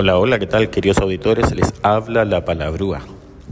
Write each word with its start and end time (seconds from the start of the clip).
Hola, 0.00 0.16
hola, 0.16 0.38
¿qué 0.38 0.46
tal, 0.46 0.70
queridos 0.70 0.98
auditores? 0.98 1.52
Les 1.52 1.74
habla 1.82 2.24
la 2.24 2.44
palabrúa. 2.44 3.00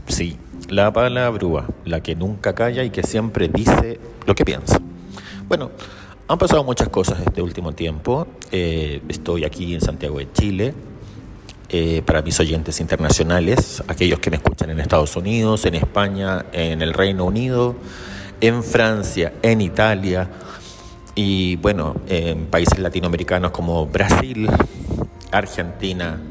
Sí, 0.07 0.37
la 0.69 0.93
palabrúa, 0.93 1.65
la 1.83 2.01
que 2.01 2.15
nunca 2.15 2.55
calla 2.55 2.85
y 2.85 2.89
que 2.89 3.03
siempre 3.03 3.49
dice 3.49 3.99
lo 4.25 4.33
que 4.33 4.45
piensa. 4.45 4.79
Bueno, 5.49 5.71
han 6.25 6.37
pasado 6.37 6.63
muchas 6.63 6.87
cosas 6.87 7.19
este 7.19 7.41
último 7.41 7.73
tiempo. 7.73 8.27
Eh, 8.49 9.01
estoy 9.09 9.43
aquí 9.43 9.73
en 9.73 9.81
Santiago 9.81 10.19
de 10.19 10.31
Chile. 10.31 10.73
Eh, 11.67 12.01
para 12.05 12.21
mis 12.21 12.39
oyentes 12.39 12.79
internacionales, 12.79 13.83
aquellos 13.89 14.19
que 14.19 14.29
me 14.29 14.37
escuchan 14.37 14.69
en 14.69 14.79
Estados 14.79 15.17
Unidos, 15.17 15.65
en 15.65 15.75
España, 15.75 16.45
en 16.53 16.81
el 16.81 16.93
Reino 16.93 17.25
Unido, 17.25 17.75
en 18.39 18.63
Francia, 18.63 19.33
en 19.41 19.59
Italia 19.59 20.29
y 21.13 21.57
bueno, 21.57 21.97
en 22.07 22.45
países 22.45 22.79
latinoamericanos 22.79 23.51
como 23.51 23.85
Brasil, 23.87 24.49
Argentina, 25.29 26.21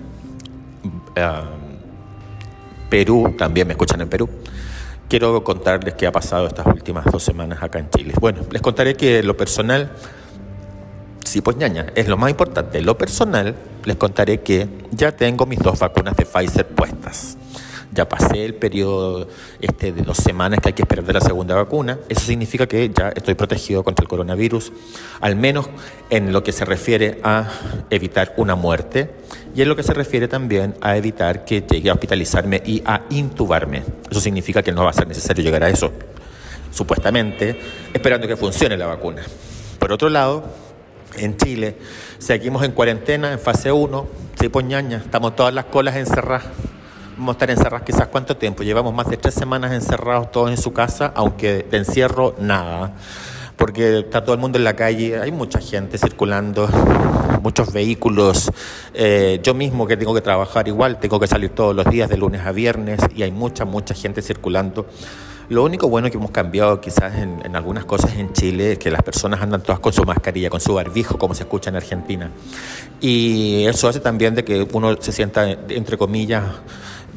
Perú, 2.88 3.34
también 3.36 3.66
me 3.66 3.72
escuchan 3.72 4.00
en 4.00 4.08
Perú. 4.08 4.28
Quiero 5.08 5.42
contarles 5.44 5.94
qué 5.94 6.06
ha 6.06 6.12
pasado 6.12 6.46
estas 6.46 6.66
últimas 6.66 7.04
dos 7.06 7.22
semanas 7.22 7.62
acá 7.62 7.78
en 7.78 7.88
Chile. 7.90 8.14
Bueno, 8.20 8.42
les 8.50 8.60
contaré 8.60 8.94
que 8.94 9.22
lo 9.22 9.36
personal, 9.36 9.92
sí, 11.24 11.40
pues 11.40 11.56
ñaña, 11.56 11.86
es 11.94 12.08
lo 12.08 12.16
más 12.16 12.30
importante. 12.30 12.80
Lo 12.80 12.98
personal, 12.98 13.54
les 13.84 13.96
contaré 13.96 14.40
que 14.40 14.68
ya 14.90 15.12
tengo 15.12 15.46
mis 15.46 15.60
dos 15.60 15.78
vacunas 15.78 16.16
de 16.16 16.26
Pfizer 16.26 16.66
puestas 16.66 17.38
ya 17.92 18.08
pasé 18.08 18.44
el 18.44 18.54
periodo 18.54 19.28
este 19.60 19.92
de 19.92 20.02
dos 20.02 20.18
semanas 20.18 20.60
que 20.60 20.70
hay 20.70 20.72
que 20.72 20.82
esperar 20.82 21.04
de 21.04 21.12
la 21.12 21.20
segunda 21.20 21.54
vacuna. 21.54 21.98
Eso 22.08 22.20
significa 22.20 22.66
que 22.66 22.90
ya 22.90 23.08
estoy 23.10 23.34
protegido 23.34 23.82
contra 23.84 24.02
el 24.02 24.08
coronavirus, 24.08 24.72
al 25.20 25.36
menos 25.36 25.68
en 26.10 26.32
lo 26.32 26.42
que 26.42 26.52
se 26.52 26.64
refiere 26.64 27.20
a 27.22 27.50
evitar 27.90 28.34
una 28.36 28.54
muerte 28.54 29.10
y 29.54 29.62
en 29.62 29.68
lo 29.68 29.76
que 29.76 29.82
se 29.82 29.94
refiere 29.94 30.28
también 30.28 30.74
a 30.80 30.96
evitar 30.96 31.44
que 31.44 31.62
llegue 31.62 31.90
a 31.90 31.94
hospitalizarme 31.94 32.62
y 32.64 32.82
a 32.84 33.02
intubarme. 33.10 33.82
Eso 34.10 34.20
significa 34.20 34.62
que 34.62 34.72
no 34.72 34.84
va 34.84 34.90
a 34.90 34.92
ser 34.92 35.08
necesario 35.08 35.42
llegar 35.42 35.64
a 35.64 35.70
eso, 35.70 35.92
supuestamente, 36.70 37.58
esperando 37.92 38.28
que 38.28 38.36
funcione 38.36 38.76
la 38.76 38.86
vacuna. 38.86 39.22
Por 39.78 39.92
otro 39.92 40.08
lado, 40.08 40.44
en 41.16 41.36
Chile 41.36 41.76
seguimos 42.18 42.62
en 42.64 42.72
cuarentena, 42.72 43.32
en 43.32 43.38
fase 43.38 43.72
1, 43.72 44.06
sí, 44.38 44.48
poñaña, 44.48 44.98
estamos 44.98 45.34
todas 45.36 45.54
las 45.54 45.66
colas 45.66 45.96
encerradas. 45.96 46.44
Vamos 47.16 47.30
a 47.30 47.32
estar 47.32 47.50
encerrados 47.50 47.86
quizás 47.86 48.08
cuánto 48.08 48.36
tiempo. 48.36 48.62
Llevamos 48.62 48.92
más 48.92 49.08
de 49.08 49.16
tres 49.16 49.32
semanas 49.32 49.72
encerrados 49.72 50.30
todos 50.30 50.50
en 50.50 50.58
su 50.58 50.74
casa, 50.74 51.12
aunque 51.14 51.62
de 51.62 51.78
encierro 51.78 52.34
nada. 52.38 52.92
Porque 53.56 54.00
está 54.00 54.22
todo 54.22 54.34
el 54.34 54.40
mundo 54.40 54.58
en 54.58 54.64
la 54.64 54.76
calle, 54.76 55.18
hay 55.18 55.32
mucha 55.32 55.58
gente 55.58 55.96
circulando, 55.96 56.68
muchos 57.42 57.72
vehículos. 57.72 58.52
Eh, 58.92 59.40
yo 59.42 59.54
mismo 59.54 59.86
que 59.86 59.96
tengo 59.96 60.12
que 60.12 60.20
trabajar 60.20 60.68
igual, 60.68 61.00
tengo 61.00 61.18
que 61.18 61.26
salir 61.26 61.48
todos 61.54 61.74
los 61.74 61.86
días 61.86 62.10
de 62.10 62.18
lunes 62.18 62.42
a 62.44 62.52
viernes 62.52 63.00
y 63.14 63.22
hay 63.22 63.32
mucha, 63.32 63.64
mucha 63.64 63.94
gente 63.94 64.20
circulando. 64.20 64.84
Lo 65.48 65.64
único 65.64 65.88
bueno 65.88 66.10
que 66.10 66.18
hemos 66.18 66.32
cambiado 66.32 66.82
quizás 66.82 67.14
en, 67.14 67.40
en, 67.46 67.56
algunas 67.56 67.86
cosas 67.86 68.14
en 68.16 68.32
Chile 68.34 68.72
es 68.72 68.78
que 68.78 68.90
las 68.90 69.02
personas 69.02 69.40
andan 69.40 69.62
todas 69.62 69.78
con 69.78 69.92
su 69.92 70.04
mascarilla, 70.04 70.50
con 70.50 70.60
su 70.60 70.74
barbijo, 70.74 71.16
como 71.16 71.34
se 71.34 71.44
escucha 71.44 71.70
en 71.70 71.76
Argentina. 71.76 72.30
Y 73.00 73.64
eso 73.64 73.88
hace 73.88 74.00
también 74.00 74.34
de 74.34 74.44
que 74.44 74.68
uno 74.70 75.00
se 75.00 75.12
sienta, 75.12 75.48
entre 75.50 75.96
comillas, 75.96 76.42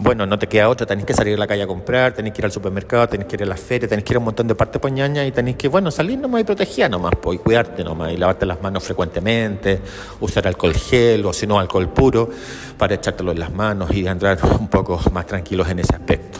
bueno, 0.02 0.26
no 0.26 0.40
te 0.40 0.48
queda 0.48 0.70
otra, 0.70 0.88
tenés 0.88 1.04
que 1.04 1.14
salir 1.14 1.36
a 1.36 1.38
la 1.38 1.46
calle 1.46 1.64
a 1.64 1.68
comprar, 1.68 2.14
tenés 2.14 2.32
que 2.32 2.40
ir 2.40 2.46
al 2.46 2.54
supermercado, 2.54 3.10
tenés 3.10 3.28
que 3.28 3.36
ir 3.36 3.44
a 3.44 3.46
la 3.46 3.58
feria, 3.58 3.86
tenés 3.86 4.06
que 4.06 4.14
ir 4.14 4.16
a 4.16 4.20
un 4.20 4.26
montón 4.26 4.48
de 4.48 4.56
partes 4.56 4.82
poñaña 4.82 5.26
y 5.26 5.34
tenés 5.34 5.58
que, 5.58 5.68
bueno, 5.68 5.92
salir 5.92 6.18
nomás 6.18 6.40
y 6.40 6.44
proteger 6.46 6.90
nomás, 6.90 7.12
pues, 7.22 7.38
y 7.38 7.44
cuidarte 7.44 7.84
nomás, 7.84 8.14
y 8.14 8.18
lavarte 8.18 8.46
las 8.46 8.62
manos 8.62 8.82
frecuentemente, 8.86 9.82
usar 10.22 10.48
alcohol 10.48 10.74
gel 10.74 11.26
o 11.26 11.34
si 11.34 11.46
no 11.46 11.60
alcohol 11.60 11.90
puro 11.90 12.30
para 12.78 12.96
echártelo 12.96 13.34
en 13.34 13.40
las 13.40 13.54
manos 13.54 13.94
y 13.94 14.08
andar 14.08 14.40
un 14.58 14.70
poco 14.70 15.02
más 15.12 15.26
tranquilos 15.26 15.68
en 15.68 15.80
ese 15.80 15.94
aspecto. 15.94 16.40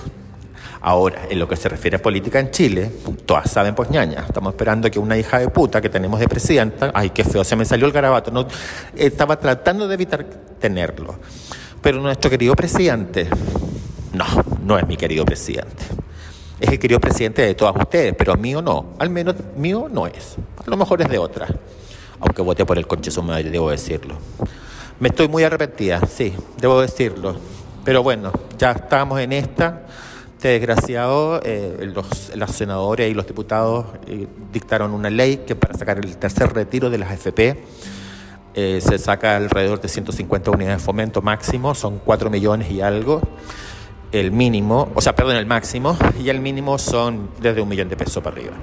Ahora, 0.80 1.24
en 1.30 1.38
lo 1.38 1.46
que 1.46 1.58
se 1.58 1.68
refiere 1.68 1.98
a 1.98 2.02
política 2.02 2.40
en 2.40 2.52
Chile, 2.52 2.90
todas 3.26 3.52
saben 3.52 3.76
pues 3.76 3.90
ñaña. 3.90 4.24
Estamos 4.26 4.54
esperando 4.54 4.90
que 4.90 5.00
una 5.00 5.18
hija 5.18 5.40
de 5.40 5.50
puta 5.50 5.82
que 5.82 5.90
tenemos 5.90 6.22
de 6.22 6.30
presidenta, 6.30 6.92
ay, 6.94 7.10
qué 7.10 7.26
feo, 7.26 7.44
se 7.44 7.58
me 7.58 7.66
salió 7.66 7.86
el 7.86 7.92
garabato, 7.92 8.32
no, 8.32 8.48
estaba 8.96 9.38
tratando 9.38 9.86
de 9.86 9.96
evitar 9.96 10.24
tenerlo. 10.60 11.20
Pero 11.82 12.02
nuestro 12.02 12.30
querido 12.30 12.56
presidente, 12.56 13.28
no, 14.14 14.26
no 14.64 14.78
es 14.78 14.86
mi 14.88 14.98
querido 14.98 15.24
presidente. 15.24 15.86
Es 16.60 16.70
el 16.70 16.80
querido 16.80 17.00
presidente 17.00 17.42
de 17.42 17.56
todas 17.56 17.76
ustedes, 17.78 18.14
pero 18.18 18.36
mío 18.36 18.62
no. 18.62 18.94
Al 19.00 19.10
menos 19.10 19.36
mío 19.56 19.88
no 19.90 20.06
es. 20.06 20.36
A 20.58 20.70
lo 20.70 20.76
mejor 20.76 21.02
es 21.02 21.10
de 21.10 21.18
otra. 21.18 21.48
Aunque 22.20 22.42
voté 22.42 22.66
por 22.66 22.78
el 22.78 22.86
conche 22.86 23.10
madre, 23.22 23.50
debo 23.50 23.72
decirlo. 23.72 24.16
Me 25.00 25.08
estoy 25.08 25.30
muy 25.30 25.44
arrepentida, 25.44 26.02
sí, 26.06 26.34
debo 26.60 26.82
decirlo. 26.82 27.38
Pero 27.86 28.04
bueno, 28.04 28.34
ya 28.58 28.72
estamos 28.72 29.22
en 29.22 29.32
esta. 29.32 29.84
Este 30.36 30.50
desgraciado, 30.50 31.42
eh, 31.44 31.92
los, 31.94 32.36
los, 32.36 32.52
senadores 32.52 33.12
y 33.12 33.14
los 33.14 33.28
diputados 33.28 33.86
eh, 34.08 34.26
dictaron 34.54 34.94
una 34.94 35.10
ley 35.10 35.44
que 35.46 35.56
para 35.56 35.78
sacar 35.78 35.98
el 36.00 36.16
tercer 36.18 36.54
retiro 36.54 36.90
de 36.90 36.98
las 36.98 37.12
AFP 37.12 37.58
eh, 38.56 38.80
se 38.82 38.98
saca 38.98 39.38
alrededor 39.38 39.80
de 39.80 39.88
150 39.88 40.52
unidades 40.52 40.80
de 40.80 40.84
fomento 40.84 41.22
máximo, 41.22 41.76
son 41.76 42.00
4 42.00 42.30
millones 42.30 42.72
y 42.72 42.82
algo. 42.82 43.22
El 44.12 44.32
mínimo, 44.32 44.90
o 44.96 45.02
sea, 45.02 45.16
perdón, 45.16 45.36
el 45.36 45.46
máximo, 45.46 45.96
y 46.20 46.30
el 46.30 46.40
mínimo 46.40 46.80
son 46.80 47.30
desde 47.40 47.62
un 47.62 47.70
millón 47.70 47.90
de 47.90 47.96
pesos 47.96 48.24
para 48.24 48.36
arriba. 48.36 48.54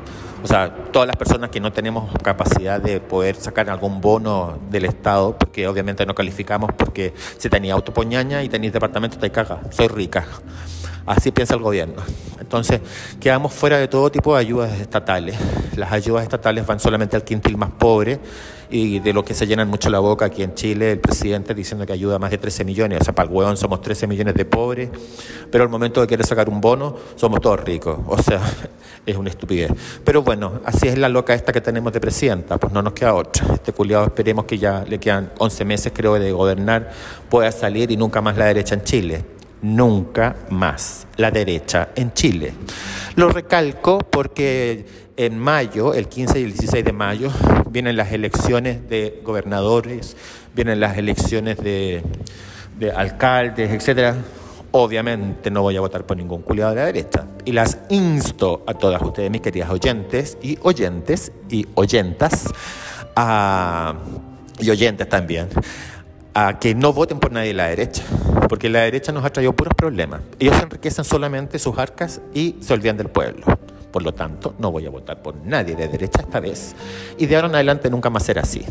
O 0.42 0.46
sea, 0.48 0.74
todas 0.92 1.06
las 1.06 1.16
personas 1.16 1.50
que 1.50 1.60
no 1.60 1.72
tenemos 1.72 2.10
capacidad 2.22 2.80
de 2.80 3.00
poder 3.00 3.36
sacar 3.36 3.70
algún 3.70 4.00
bono 4.00 4.58
del 4.70 4.84
Estado, 4.84 5.36
porque 5.38 5.66
obviamente 5.68 6.04
no 6.04 6.14
calificamos 6.14 6.70
porque 6.76 7.14
si 7.38 7.48
tenía 7.48 7.74
autopoñaña 7.74 8.42
y 8.42 8.48
tenéis 8.48 8.72
departamento, 8.72 9.18
te 9.18 9.30
caga, 9.30 9.60
soy 9.70 9.88
rica. 9.88 10.26
Así 11.06 11.30
piensa 11.30 11.54
el 11.54 11.62
gobierno. 11.62 12.02
Entonces, 12.46 12.80
quedamos 13.18 13.52
fuera 13.52 13.76
de 13.76 13.88
todo 13.88 14.08
tipo 14.08 14.32
de 14.32 14.38
ayudas 14.38 14.80
estatales. 14.80 15.36
Las 15.74 15.90
ayudas 15.90 16.22
estatales 16.22 16.64
van 16.64 16.78
solamente 16.78 17.16
al 17.16 17.24
quintil 17.24 17.56
más 17.56 17.72
pobre 17.72 18.20
y 18.70 19.00
de 19.00 19.12
lo 19.12 19.24
que 19.24 19.34
se 19.34 19.48
llenan 19.48 19.66
mucho 19.66 19.90
la 19.90 19.98
boca 19.98 20.26
aquí 20.26 20.44
en 20.44 20.54
Chile, 20.54 20.92
el 20.92 21.00
presidente 21.00 21.54
diciendo 21.54 21.84
que 21.84 21.92
ayuda 21.92 22.16
a 22.16 22.18
más 22.20 22.30
de 22.30 22.38
13 22.38 22.64
millones. 22.64 23.00
O 23.00 23.04
sea, 23.04 23.14
para 23.16 23.28
el 23.28 23.34
hueón 23.34 23.56
somos 23.56 23.80
13 23.80 24.06
millones 24.06 24.36
de 24.36 24.44
pobres, 24.44 24.90
pero 25.50 25.64
al 25.64 25.70
momento 25.70 26.00
de 26.00 26.06
querer 26.06 26.24
sacar 26.24 26.48
un 26.48 26.60
bono, 26.60 26.94
somos 27.16 27.40
todos 27.40 27.58
ricos. 27.64 27.98
O 28.06 28.22
sea, 28.22 28.40
es 29.06 29.16
una 29.16 29.28
estupidez. 29.30 29.72
Pero 30.04 30.22
bueno, 30.22 30.60
así 30.64 30.86
es 30.86 30.96
la 30.96 31.08
loca 31.08 31.34
esta 31.34 31.52
que 31.52 31.60
tenemos 31.60 31.92
de 31.92 32.00
presidenta, 32.00 32.58
pues 32.58 32.72
no 32.72 32.80
nos 32.80 32.92
queda 32.92 33.12
otra. 33.12 33.54
Este 33.54 33.72
culiado 33.72 34.04
esperemos 34.04 34.44
que 34.44 34.56
ya 34.56 34.84
le 34.84 35.00
quedan 35.00 35.32
11 35.38 35.64
meses, 35.64 35.92
creo, 35.92 36.14
de 36.14 36.30
gobernar, 36.30 36.92
pueda 37.28 37.50
salir 37.50 37.90
y 37.90 37.96
nunca 37.96 38.20
más 38.20 38.36
la 38.36 38.44
derecha 38.44 38.76
en 38.76 38.84
Chile 38.84 39.35
nunca 39.62 40.36
más 40.50 41.06
la 41.16 41.30
derecha 41.30 41.88
en 41.94 42.12
Chile. 42.12 42.52
Lo 43.14 43.28
recalco 43.30 43.98
porque 43.98 44.84
en 45.16 45.38
mayo, 45.38 45.94
el 45.94 46.08
15 46.08 46.40
y 46.40 46.44
el 46.44 46.52
16 46.52 46.84
de 46.84 46.92
mayo, 46.92 47.30
vienen 47.70 47.96
las 47.96 48.12
elecciones 48.12 48.88
de 48.88 49.20
gobernadores, 49.24 50.16
vienen 50.54 50.80
las 50.80 50.98
elecciones 50.98 51.56
de, 51.58 52.02
de 52.78 52.92
alcaldes, 52.92 53.70
etcétera. 53.70 54.16
Obviamente 54.72 55.50
no 55.50 55.62
voy 55.62 55.76
a 55.76 55.80
votar 55.80 56.04
por 56.04 56.16
ningún 56.16 56.42
culiado 56.42 56.74
de 56.74 56.80
la 56.80 56.86
derecha. 56.86 57.26
Y 57.46 57.52
las 57.52 57.78
insto 57.88 58.62
a 58.66 58.74
todas 58.74 59.00
ustedes, 59.00 59.30
mis 59.30 59.40
queridas 59.40 59.70
oyentes 59.70 60.36
y 60.42 60.58
oyentes 60.62 61.32
y 61.48 61.66
oyentas, 61.74 62.52
a, 63.14 63.94
y 64.58 64.68
oyentes 64.68 65.08
también, 65.08 65.48
a 66.38 66.58
que 66.58 66.74
no 66.74 66.92
voten 66.92 67.18
por 67.18 67.32
nadie 67.32 67.48
de 67.48 67.54
la 67.54 67.68
derecha, 67.68 68.02
porque 68.50 68.68
la 68.68 68.80
derecha 68.80 69.10
nos 69.10 69.24
ha 69.24 69.30
traído 69.30 69.54
puros 69.54 69.72
problemas. 69.74 70.20
Ellos 70.38 70.54
enriquecen 70.62 71.02
solamente 71.02 71.58
sus 71.58 71.78
arcas 71.78 72.20
y 72.34 72.56
se 72.60 72.74
olvidan 72.74 72.98
del 72.98 73.08
pueblo. 73.08 73.46
Por 73.90 74.02
lo 74.02 74.12
tanto, 74.12 74.54
no 74.58 74.70
voy 74.70 74.84
a 74.84 74.90
votar 74.90 75.22
por 75.22 75.34
nadie 75.34 75.74
de 75.74 75.88
derecha 75.88 76.20
esta 76.20 76.38
vez 76.38 76.76
y 77.16 77.24
de 77.24 77.36
ahora 77.36 77.48
en 77.48 77.54
adelante 77.54 77.88
nunca 77.88 78.10
más 78.10 78.24
será 78.24 78.42
así. 78.42 78.62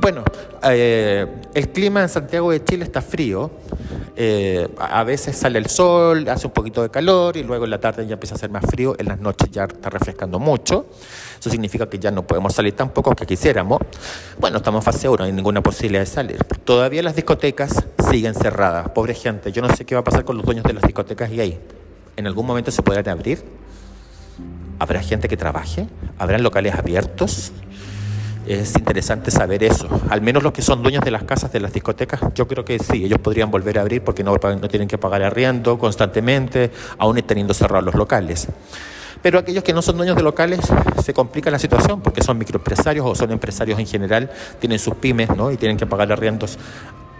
Bueno, 0.00 0.24
eh, 0.62 1.26
el 1.54 1.68
clima 1.70 2.02
en 2.02 2.08
Santiago 2.08 2.50
de 2.50 2.62
Chile 2.62 2.84
está 2.84 3.00
frío. 3.00 3.50
Eh, 4.14 4.68
a 4.78 5.04
veces 5.04 5.36
sale 5.36 5.58
el 5.58 5.66
sol, 5.66 6.28
hace 6.28 6.46
un 6.46 6.52
poquito 6.52 6.82
de 6.82 6.90
calor 6.90 7.36
y 7.36 7.42
luego 7.42 7.64
en 7.64 7.70
la 7.70 7.78
tarde 7.78 8.06
ya 8.06 8.14
empieza 8.14 8.34
a 8.34 8.38
ser 8.38 8.50
más 8.50 8.64
frío. 8.66 8.94
En 8.98 9.06
las 9.06 9.18
noches 9.18 9.50
ya 9.50 9.64
está 9.64 9.90
refrescando 9.90 10.38
mucho. 10.38 10.86
Eso 11.38 11.50
significa 11.50 11.88
que 11.88 11.98
ya 11.98 12.10
no 12.10 12.26
podemos 12.26 12.54
salir 12.54 12.74
tampoco 12.74 13.14
que 13.14 13.26
quisiéramos. 13.26 13.80
Bueno, 14.38 14.58
estamos 14.58 14.80
en 14.80 14.92
fase 14.92 15.08
1, 15.08 15.18
no 15.18 15.24
hay 15.24 15.32
ninguna 15.32 15.62
posibilidad 15.62 16.00
de 16.00 16.06
salir. 16.06 16.44
Todavía 16.64 17.02
las 17.02 17.14
discotecas 17.14 17.84
siguen 18.10 18.34
cerradas. 18.34 18.88
Pobre 18.90 19.14
gente, 19.14 19.52
yo 19.52 19.62
no 19.62 19.74
sé 19.74 19.84
qué 19.84 19.94
va 19.94 20.00
a 20.00 20.04
pasar 20.04 20.24
con 20.24 20.36
los 20.36 20.44
dueños 20.44 20.64
de 20.64 20.72
las 20.72 20.82
discotecas 20.82 21.30
y 21.30 21.40
ahí. 21.40 21.60
¿En 22.16 22.26
algún 22.26 22.46
momento 22.46 22.70
se 22.70 22.82
podrán 22.82 23.08
abrir? 23.08 23.44
¿Habrá 24.78 25.02
gente 25.02 25.28
que 25.28 25.36
trabaje? 25.36 25.86
¿Habrán 26.18 26.42
locales 26.42 26.74
abiertos? 26.74 27.52
Es 28.46 28.76
interesante 28.76 29.32
saber 29.32 29.64
eso. 29.64 29.88
Al 30.08 30.22
menos 30.22 30.42
los 30.42 30.52
que 30.52 30.62
son 30.62 30.80
dueños 30.80 31.02
de 31.02 31.10
las 31.10 31.24
casas, 31.24 31.52
de 31.52 31.58
las 31.58 31.72
discotecas, 31.72 32.20
yo 32.32 32.46
creo 32.46 32.64
que 32.64 32.78
sí, 32.78 33.04
ellos 33.04 33.18
podrían 33.18 33.50
volver 33.50 33.76
a 33.78 33.82
abrir 33.82 34.04
porque 34.04 34.22
no, 34.22 34.38
tienen 34.68 34.86
que 34.86 34.98
pagar 34.98 35.24
arriendo 35.24 35.76
constantemente, 35.78 36.70
aún 36.96 37.20
teniendo 37.22 37.54
cerrados 37.54 37.84
los 37.84 37.96
locales. 37.96 38.46
Pero 39.20 39.40
aquellos 39.40 39.64
que 39.64 39.72
no 39.72 39.82
son 39.82 39.96
dueños 39.96 40.14
de 40.14 40.22
locales 40.22 40.60
se 41.02 41.12
complica 41.12 41.50
la 41.50 41.58
situación 41.58 42.00
porque 42.00 42.22
son 42.22 42.38
microempresarios 42.38 43.04
o 43.04 43.16
son 43.16 43.32
empresarios 43.32 43.80
en 43.80 43.86
general, 43.86 44.30
tienen 44.60 44.78
sus 44.78 44.94
pymes 44.94 45.34
¿no? 45.34 45.50
y 45.50 45.56
tienen 45.56 45.76
que 45.76 45.86
pagar 45.86 46.12
arriendos 46.12 46.56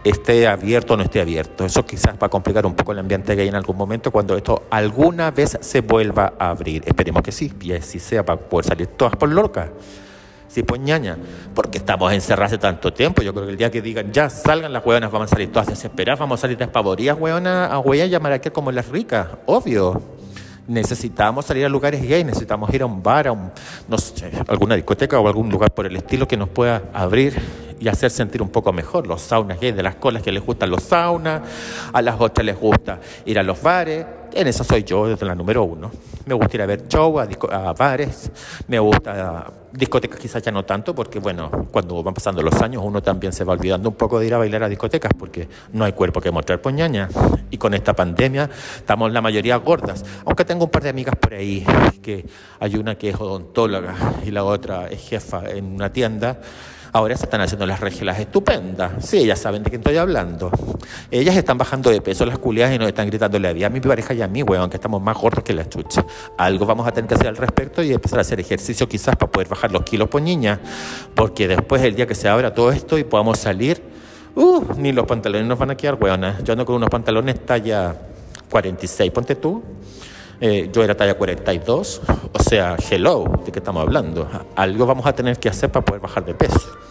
esté 0.04 0.46
abierto 0.46 0.94
o 0.94 0.96
no 0.96 1.02
esté 1.02 1.20
abierto. 1.20 1.64
Eso 1.64 1.84
quizás 1.84 2.14
va 2.22 2.28
a 2.28 2.30
complicar 2.30 2.64
un 2.64 2.74
poco 2.74 2.92
el 2.92 3.00
ambiente 3.00 3.34
gay 3.34 3.48
en 3.48 3.56
algún 3.56 3.76
momento 3.76 4.12
cuando 4.12 4.36
esto 4.36 4.62
alguna 4.70 5.32
vez 5.32 5.58
se 5.60 5.80
vuelva 5.80 6.34
a 6.38 6.50
abrir. 6.50 6.84
Esperemos 6.86 7.22
que 7.22 7.32
sí, 7.32 7.52
y 7.60 7.72
así 7.72 7.98
sea 7.98 8.24
para 8.24 8.38
poder 8.38 8.66
salir 8.66 8.86
todas 8.86 9.16
por 9.16 9.28
loca. 9.28 9.72
Sí, 10.48 10.62
pues 10.62 10.80
ñaña, 10.80 11.16
porque 11.54 11.78
estamos 11.78 12.12
encerrados 12.12 12.52
hace 12.52 12.58
tanto 12.58 12.92
tiempo. 12.92 13.22
Yo 13.22 13.32
creo 13.32 13.46
que 13.46 13.52
el 13.52 13.58
día 13.58 13.70
que 13.70 13.82
digan 13.82 14.12
ya 14.12 14.30
salgan 14.30 14.72
las 14.72 14.84
hueonas, 14.84 15.10
vamos 15.10 15.30
a 15.30 15.34
salir 15.34 15.50
todas 15.50 15.68
desesperadas, 15.68 16.18
vamos 16.18 16.40
a 16.40 16.42
salir 16.42 16.56
despavoridas, 16.56 17.18
hueonas, 17.18 17.70
a 17.70 17.78
huella 17.78 18.06
llamar 18.06 18.32
a 18.32 18.34
aquel 18.36 18.52
como 18.52 18.70
las 18.72 18.88
ricas, 18.88 19.26
obvio 19.46 20.02
necesitamos 20.68 21.46
salir 21.46 21.64
a 21.64 21.68
lugares 21.68 22.02
gay, 22.02 22.24
necesitamos 22.24 22.72
ir 22.74 22.82
a 22.82 22.86
un 22.86 23.02
bar, 23.02 23.28
a 23.28 23.32
un, 23.32 23.50
no 23.88 23.98
sé, 23.98 24.30
alguna 24.48 24.74
discoteca 24.74 25.18
o 25.18 25.26
algún 25.26 25.48
lugar 25.50 25.72
por 25.72 25.86
el 25.86 25.96
estilo 25.96 26.26
que 26.26 26.36
nos 26.36 26.48
pueda 26.48 26.82
abrir 26.92 27.40
y 27.78 27.88
hacer 27.88 28.10
sentir 28.10 28.42
un 28.42 28.48
poco 28.48 28.72
mejor. 28.72 29.06
Los 29.06 29.22
saunas 29.22 29.60
gays 29.60 29.76
de 29.76 29.82
las 29.82 29.96
colas 29.96 30.22
que 30.22 30.32
les 30.32 30.44
gustan 30.44 30.70
los 30.70 30.82
saunas, 30.82 31.42
a 31.92 32.02
las 32.02 32.20
otras 32.20 32.44
les 32.44 32.58
gusta 32.58 33.00
ir 33.24 33.38
a 33.38 33.42
los 33.42 33.60
bares. 33.62 34.04
En 34.36 34.46
esa 34.46 34.64
soy 34.64 34.84
yo, 34.84 35.08
desde 35.08 35.24
la 35.24 35.34
número 35.34 35.64
uno. 35.64 35.90
Me 36.26 36.34
gusta 36.34 36.56
ir 36.58 36.62
a 36.62 36.66
ver 36.66 36.86
show, 36.88 37.18
a, 37.18 37.72
bares, 37.72 38.30
me 38.68 38.78
gusta 38.78 39.50
discotecas 39.72 40.20
quizás 40.20 40.42
ya 40.42 40.52
no 40.52 40.62
tanto, 40.62 40.94
porque 40.94 41.18
bueno, 41.18 41.50
cuando 41.70 42.02
van 42.02 42.12
pasando 42.12 42.42
los 42.42 42.54
años 42.60 42.82
uno 42.84 43.02
también 43.02 43.32
se 43.32 43.44
va 43.44 43.54
olvidando 43.54 43.88
un 43.88 43.94
poco 43.94 44.18
de 44.18 44.26
ir 44.26 44.34
a 44.34 44.38
bailar 44.38 44.64
a 44.64 44.68
discotecas, 44.68 45.10
porque 45.18 45.48
no 45.72 45.86
hay 45.86 45.94
cuerpo 45.94 46.20
que 46.20 46.30
mostrar 46.30 46.60
poñaña. 46.60 47.08
Y 47.50 47.56
con 47.56 47.72
esta 47.72 47.94
pandemia 47.94 48.50
estamos 48.76 49.10
la 49.10 49.22
mayoría 49.22 49.56
gordas, 49.56 50.04
aunque 50.26 50.44
tengo 50.44 50.64
un 50.64 50.70
par 50.70 50.82
de 50.82 50.90
amigas 50.90 51.16
por 51.16 51.32
ahí, 51.32 51.64
que 52.02 52.26
hay 52.60 52.76
una 52.76 52.96
que 52.96 53.08
es 53.08 53.16
odontóloga 53.16 53.94
y 54.22 54.32
la 54.32 54.44
otra 54.44 54.88
es 54.88 55.00
jefa 55.00 55.48
en 55.48 55.64
una 55.76 55.90
tienda 55.90 56.40
Ahora 56.96 57.14
se 57.14 57.24
están 57.24 57.42
haciendo 57.42 57.66
las 57.66 57.78
reglas 57.78 58.18
estupendas. 58.18 59.04
Sí, 59.04 59.18
ellas 59.18 59.38
saben 59.38 59.62
de 59.62 59.68
quién 59.68 59.82
estoy 59.82 59.98
hablando. 59.98 60.50
Ellas 61.10 61.36
están 61.36 61.58
bajando 61.58 61.90
de 61.90 62.00
peso 62.00 62.24
las 62.24 62.38
culiadas 62.38 62.74
y 62.74 62.78
nos 62.78 62.88
están 62.88 63.06
gritando 63.06 63.38
la 63.38 63.52
vida 63.52 63.66
a 63.66 63.68
mi 63.68 63.80
pareja 63.80 64.14
y 64.14 64.22
a 64.22 64.28
mí, 64.28 64.42
weón, 64.42 64.70
que 64.70 64.78
estamos 64.78 65.02
más 65.02 65.14
gordos 65.14 65.44
que 65.44 65.52
la 65.52 65.68
chucha. 65.68 66.06
Algo 66.38 66.64
vamos 66.64 66.88
a 66.88 66.92
tener 66.92 67.06
que 67.06 67.16
hacer 67.16 67.26
al 67.26 67.36
respecto 67.36 67.82
y 67.82 67.92
empezar 67.92 68.20
a 68.20 68.22
hacer 68.22 68.40
ejercicio 68.40 68.88
quizás 68.88 69.14
para 69.14 69.30
poder 69.30 69.46
bajar 69.46 69.72
los 69.72 69.82
kilos 69.82 70.08
por 70.08 70.22
niña. 70.22 70.58
Porque 71.14 71.46
después, 71.46 71.82
el 71.82 71.94
día 71.94 72.06
que 72.06 72.14
se 72.14 72.30
abra 72.30 72.54
todo 72.54 72.72
esto 72.72 72.96
y 72.96 73.04
podamos 73.04 73.40
salir, 73.40 73.82
uh, 74.34 74.64
ni 74.78 74.92
los 74.92 75.04
pantalones 75.04 75.46
nos 75.46 75.58
van 75.58 75.72
a 75.72 75.76
quedar, 75.76 75.98
weón. 76.00 76.22
Yo 76.44 76.52
ando 76.52 76.64
con 76.64 76.76
unos 76.76 76.88
pantalones 76.88 77.44
talla 77.44 77.94
46, 78.48 79.12
ponte 79.12 79.34
tú. 79.34 79.62
Eh, 80.40 80.70
yo 80.72 80.82
era 80.82 80.94
talla 80.94 81.14
42, 81.14 82.02
o 82.32 82.42
sea, 82.42 82.76
hello, 82.90 83.24
¿de 83.44 83.52
qué 83.52 83.58
estamos 83.58 83.82
hablando? 83.82 84.28
Algo 84.54 84.84
vamos 84.86 85.06
a 85.06 85.14
tener 85.14 85.38
que 85.38 85.48
hacer 85.50 85.70
para 85.70 85.84
poder 85.84 86.00
bajar 86.00 86.24
de 86.24 86.34
peso. 86.34 86.85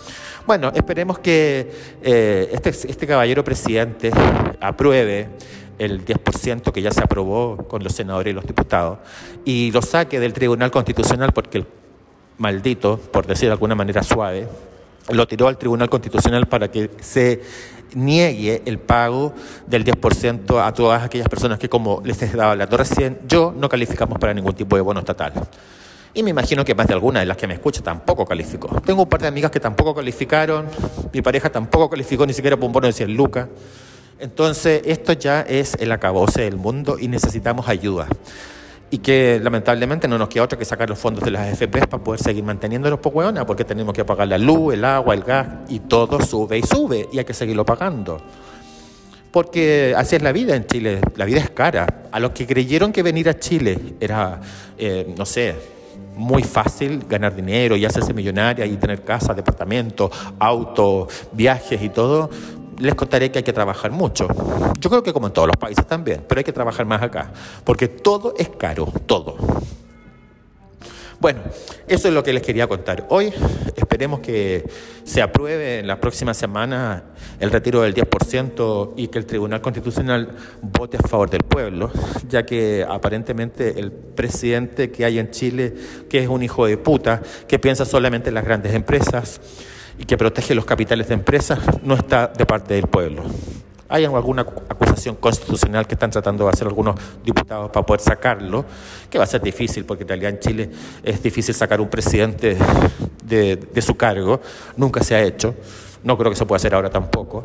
Bueno, 0.45 0.71
esperemos 0.75 1.17
que 1.17 1.71
eh, 2.03 2.49
este, 2.51 2.69
este 2.69 3.07
caballero 3.07 3.43
presidente 3.43 4.11
apruebe 4.59 5.29
el 5.79 6.05
10% 6.05 6.71
que 6.71 6.81
ya 6.83 6.91
se 6.91 7.01
aprobó 7.01 7.57
con 7.67 7.83
los 7.83 7.93
senadores 7.93 8.31
y 8.31 8.35
los 8.35 8.45
diputados 8.45 8.99
y 9.43 9.71
lo 9.71 9.81
saque 9.81 10.19
del 10.19 10.33
Tribunal 10.33 10.69
Constitucional 10.69 11.31
porque 11.33 11.57
el 11.59 11.65
maldito, 12.37 12.97
por 12.97 13.25
decir 13.25 13.47
de 13.49 13.53
alguna 13.53 13.73
manera 13.73 14.03
suave, 14.03 14.47
lo 15.09 15.27
tiró 15.27 15.47
al 15.47 15.57
Tribunal 15.57 15.89
Constitucional 15.89 16.45
para 16.45 16.69
que 16.69 16.91
se 17.01 17.41
niegue 17.95 18.61
el 18.65 18.77
pago 18.77 19.33
del 19.65 19.83
10% 19.83 20.63
a 20.63 20.71
todas 20.73 21.03
aquellas 21.03 21.27
personas 21.27 21.57
que, 21.57 21.69
como 21.69 22.01
les 22.05 22.21
he 22.21 22.27
dado 22.27 22.51
hablando 22.51 22.77
recién, 22.77 23.19
yo 23.27 23.53
no 23.55 23.67
calificamos 23.67 24.19
para 24.19 24.33
ningún 24.33 24.53
tipo 24.53 24.75
de 24.75 24.81
bono 24.83 24.99
estatal. 24.99 25.33
Y 26.15 26.23
me 26.23 26.29
imagino 26.29 26.63
que 26.63 26.73
más 26.73 26.87
de 26.87 26.93
alguna 26.93 27.19
de 27.19 27.25
las 27.25 27.35
que 27.35 27.45
me 27.45 27.53
escucha 27.53 27.83
tampoco 27.83 28.25
calificó. 28.25 28.69
Tengo 28.81 29.03
un 29.03 29.09
par 29.09 29.21
de 29.21 29.27
amigas 29.27 29.51
que 29.51 29.59
tampoco 29.59 29.93
calificaron, 29.93 30.67
mi 31.13 31.21
pareja 31.21 31.51
tampoco 31.51 31.89
calificó 31.89 32.25
ni 32.25 32.33
siquiera 32.33 32.55
por 32.55 32.67
un 32.67 32.71
bono 32.71 32.87
de 32.87 32.93
100 32.93 33.13
lucas. 33.13 33.49
Entonces, 34.17 34.81
esto 34.85 35.11
ya 35.11 35.41
es 35.41 35.75
el 35.77 35.91
acabose 35.91 36.43
del 36.43 36.55
mundo 36.55 36.97
y 36.97 37.09
necesitamos 37.09 37.67
ayuda 37.67 38.07
y 38.89 38.99
que 38.99 39.41
lamentablemente 39.43 40.07
no 40.07 40.17
nos 40.17 40.29
queda 40.29 40.43
otra 40.43 40.57
que 40.57 40.63
sacar 40.63 40.87
los 40.89 40.97
fondos 40.97 41.23
de 41.25 41.31
las 41.31 41.51
AFP 41.51 41.87
para 41.87 42.03
poder 42.03 42.21
seguir 42.21 42.43
manteniéndolos 42.43 42.99
por 42.99 43.13
hueona, 43.13 43.45
porque 43.45 43.65
tenemos 43.65 43.93
que 43.93 44.05
pagar 44.05 44.27
la 44.27 44.37
luz, 44.37 44.73
el 44.73 44.85
agua, 44.85 45.13
el 45.13 45.23
gas 45.23 45.47
y 45.67 45.79
todo 45.79 46.21
sube 46.21 46.57
y 46.57 46.63
sube 46.63 47.09
y 47.11 47.19
hay 47.19 47.25
que 47.25 47.33
seguirlo 47.33 47.65
pagando. 47.65 48.21
Porque 49.31 49.93
así 49.97 50.15
es 50.15 50.21
la 50.21 50.31
vida 50.31 50.55
en 50.55 50.65
Chile, 50.65 51.01
la 51.17 51.25
vida 51.25 51.41
es 51.41 51.49
cara. 51.49 52.03
A 52.09 52.21
los 52.21 52.31
que 52.31 52.47
creyeron 52.47 52.93
que 52.93 53.03
venir 53.03 53.27
a 53.27 53.37
Chile 53.37 53.77
era, 53.99 54.39
eh, 54.77 55.13
no 55.17 55.25
sé, 55.25 55.55
muy 56.15 56.43
fácil 56.43 57.05
ganar 57.07 57.35
dinero 57.35 57.75
y 57.75 57.85
hacerse 57.85 58.13
millonaria 58.13 58.65
y 58.65 58.77
tener 58.77 59.03
casa, 59.03 59.33
departamento, 59.33 60.09
auto, 60.39 61.07
viajes 61.33 61.81
y 61.81 61.89
todo, 61.89 62.29
les 62.79 62.95
contaré 62.95 63.31
que 63.31 63.39
hay 63.39 63.43
que 63.43 63.53
trabajar 63.53 63.91
mucho. 63.91 64.27
Yo 64.79 64.89
creo 64.89 65.03
que 65.03 65.13
como 65.13 65.27
en 65.27 65.33
todos 65.33 65.47
los 65.47 65.57
países 65.57 65.85
también, 65.85 66.23
pero 66.27 66.39
hay 66.39 66.43
que 66.43 66.53
trabajar 66.53 66.85
más 66.85 67.01
acá, 67.01 67.31
porque 67.63 67.87
todo 67.87 68.33
es 68.37 68.49
caro, 68.49 68.87
todo. 69.05 69.35
Bueno, 71.19 71.39
eso 71.87 72.07
es 72.07 72.13
lo 72.13 72.23
que 72.23 72.33
les 72.33 72.43
quería 72.43 72.67
contar 72.67 73.05
hoy. 73.09 73.33
Esperemos 73.75 74.19
que 74.19 74.63
se 75.03 75.21
apruebe 75.21 75.79
en 75.79 75.87
la 75.87 75.99
próxima 75.99 76.33
semana 76.33 77.03
el 77.39 77.51
retiro 77.51 77.81
del 77.81 77.93
10% 77.93 78.93
y 78.97 79.07
que 79.07 79.17
el 79.17 79.25
Tribunal 79.25 79.61
Constitucional 79.61 80.35
vote 80.61 80.97
a 80.97 81.07
favor 81.07 81.29
del 81.29 81.43
pueblo, 81.43 81.91
ya 82.29 82.45
que 82.45 82.85
aparentemente 82.87 83.79
el 83.79 83.91
presidente 83.91 84.91
que 84.91 85.05
hay 85.05 85.19
en 85.19 85.31
Chile, 85.31 85.73
que 86.09 86.19
es 86.19 86.27
un 86.27 86.43
hijo 86.43 86.65
de 86.65 86.77
puta, 86.77 87.21
que 87.47 87.59
piensa 87.59 87.85
solamente 87.85 88.29
en 88.29 88.35
las 88.35 88.45
grandes 88.45 88.73
empresas, 88.73 89.39
y 89.97 90.05
que 90.05 90.17
protege 90.17 90.55
los 90.55 90.65
capitales 90.65 91.07
de 91.07 91.13
empresas 91.13 91.59
no 91.83 91.95
está 91.95 92.27
de 92.27 92.45
parte 92.45 92.73
del 92.73 92.87
pueblo. 92.87 93.23
Hay 93.87 94.03
alguna 94.03 94.41
acusación 94.41 95.15
constitucional 95.15 95.85
que 95.85 95.93
están 95.93 96.09
tratando 96.09 96.45
de 96.45 96.49
hacer 96.49 96.67
algunos 96.67 96.95
diputados 97.23 97.69
para 97.69 97.85
poder 97.85 98.01
sacarlo, 98.01 98.65
que 99.11 99.19
va 99.19 99.25
a 99.25 99.27
ser 99.27 99.41
difícil, 99.41 99.85
porque 99.85 100.03
en 100.03 100.07
realidad 100.07 100.31
en 100.31 100.39
Chile 100.39 100.69
es 101.03 101.21
difícil 101.21 101.53
sacar 101.53 101.79
un 101.79 101.87
presidente 101.87 102.57
de, 103.23 103.81
su 103.81 103.95
cargo, 103.95 104.41
nunca 104.75 105.03
se 105.03 105.13
ha 105.13 105.21
hecho, 105.21 105.53
no 106.03 106.17
creo 106.17 106.31
que 106.31 106.37
se 106.37 106.45
pueda 106.47 106.57
hacer 106.57 106.73
ahora 106.73 106.89
tampoco. 106.89 107.43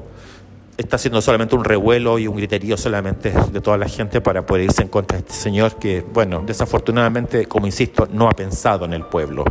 Está 0.78 0.96
haciendo 0.96 1.20
solamente 1.20 1.54
un 1.54 1.62
revuelo 1.62 2.18
y 2.18 2.26
un 2.26 2.36
griterío 2.36 2.78
solamente 2.78 3.34
de 3.52 3.60
toda 3.60 3.76
la 3.76 3.86
gente 3.86 4.22
para 4.22 4.46
poder 4.46 4.64
irse 4.64 4.80
en 4.80 4.88
contra 4.88 5.18
de 5.18 5.24
este 5.26 5.34
señor 5.34 5.76
que, 5.76 6.00
bueno, 6.00 6.42
desafortunadamente, 6.46 7.44
como 7.44 7.66
insisto, 7.66 8.08
no 8.10 8.28
ha 8.28 8.32
pensado 8.32 8.86
en 8.86 8.94
el 8.94 9.04
pueblo. 9.04 9.44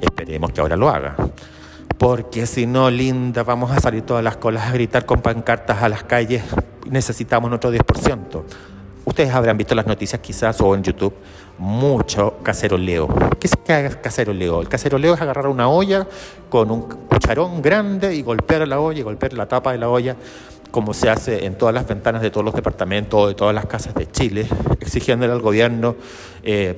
Esperemos 0.00 0.52
que 0.52 0.60
ahora 0.60 0.76
lo 0.76 0.88
haga 0.88 1.16
porque 1.98 2.46
si 2.46 2.66
no, 2.66 2.90
linda, 2.90 3.42
vamos 3.42 3.72
a 3.72 3.80
salir 3.80 4.02
todas 4.02 4.22
las 4.22 4.36
colas 4.36 4.68
a 4.68 4.72
gritar 4.72 5.04
con 5.04 5.20
pancartas 5.20 5.82
a 5.82 5.88
las 5.88 6.04
calles, 6.04 6.44
necesitamos 6.88 7.50
nuestro 7.50 7.72
10%. 7.72 8.42
Ustedes 9.04 9.34
habrán 9.34 9.56
visto 9.56 9.74
las 9.74 9.86
noticias 9.86 10.20
quizás 10.20 10.60
o 10.60 10.74
en 10.74 10.84
YouTube, 10.84 11.14
mucho 11.58 12.36
caceroleo. 12.42 13.08
¿Qué 13.40 13.48
es 13.48 13.96
caceroleo? 13.96 14.60
El 14.60 14.68
caceroleo 14.68 15.14
es 15.14 15.20
agarrar 15.20 15.48
una 15.48 15.68
olla 15.68 16.06
con 16.48 16.70
un 16.70 16.82
cucharón 16.82 17.60
grande 17.62 18.14
y 18.14 18.22
golpear 18.22 18.68
la 18.68 18.78
olla 18.78 19.00
y 19.00 19.02
golpear 19.02 19.32
la 19.32 19.48
tapa 19.48 19.72
de 19.72 19.78
la 19.78 19.88
olla 19.88 20.14
como 20.70 20.92
se 20.92 21.08
hace 21.08 21.46
en 21.46 21.56
todas 21.56 21.74
las 21.74 21.88
ventanas 21.88 22.20
de 22.22 22.30
todos 22.30 22.44
los 22.44 22.54
departamentos, 22.54 23.28
de 23.28 23.34
todas 23.34 23.54
las 23.54 23.66
casas 23.66 23.94
de 23.94 24.08
Chile, 24.10 24.46
exigiéndole 24.80 25.32
al 25.32 25.40
gobierno 25.40 25.96
eh, 26.42 26.76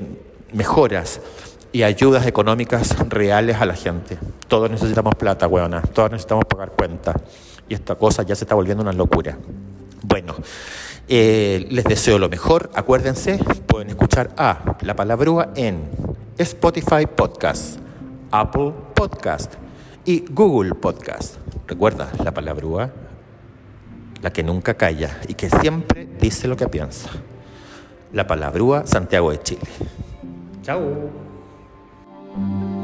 mejoras 0.52 1.20
y 1.72 1.82
ayudas 1.82 2.26
económicas 2.26 2.96
reales 3.08 3.56
a 3.60 3.66
la 3.66 3.74
gente. 3.74 4.18
Todos 4.48 4.70
necesitamos 4.70 5.14
plata, 5.14 5.46
weona. 5.46 5.82
Todos 5.82 6.10
necesitamos 6.10 6.44
pagar 6.44 6.72
cuentas. 6.72 7.16
Y 7.68 7.74
esta 7.74 7.94
cosa 7.94 8.22
ya 8.22 8.34
se 8.34 8.44
está 8.44 8.54
volviendo 8.54 8.82
una 8.82 8.92
locura. 8.92 9.38
Bueno, 10.02 10.34
eh, 11.08 11.66
les 11.70 11.84
deseo 11.84 12.18
lo 12.18 12.28
mejor. 12.28 12.70
Acuérdense, 12.74 13.38
pueden 13.66 13.90
escuchar 13.90 14.30
a 14.36 14.76
La 14.82 14.96
Palabrúa 14.96 15.50
en 15.54 15.88
Spotify 16.38 17.06
Podcast, 17.14 17.78
Apple 18.30 18.72
Podcast 18.94 19.54
y 20.04 20.24
Google 20.30 20.74
Podcast. 20.74 21.36
Recuerda, 21.68 22.10
La 22.24 22.32
Palabrúa, 22.32 22.90
la 24.22 24.32
que 24.32 24.42
nunca 24.42 24.74
calla 24.74 25.20
y 25.28 25.34
que 25.34 25.48
siempre 25.48 26.08
dice 26.20 26.48
lo 26.48 26.56
que 26.56 26.68
piensa. 26.68 27.10
La 28.12 28.26
Palabrúa, 28.26 28.86
Santiago 28.86 29.30
de 29.30 29.42
Chile. 29.42 29.62
Chao. 30.62 31.29
Thank 32.32 32.74
you. 32.74 32.79